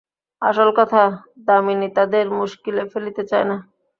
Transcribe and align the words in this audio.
আসল 0.41 0.69
কথা, 0.79 1.03
দামিনী 1.47 1.89
তাদের 1.97 2.25
মুশকিলে 2.39 2.83
ফেলিতে 2.91 3.23
চায় 3.31 3.47
না। 3.49 3.57